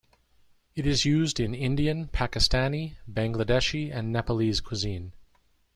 It 0.73 0.87
is 0.87 1.05
used 1.05 1.39
in 1.39 1.53
Indian, 1.53 2.07
Pakistani, 2.07 2.95
Bangladeshi, 3.07 3.95
and 3.95 4.11
Nepalese 4.11 4.59
cuisine. 4.59 5.13